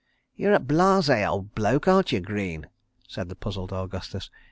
[0.35, 2.65] "You're a blasé old bloke, aren't you, Greene?"
[3.07, 4.31] said the puzzled Augustus.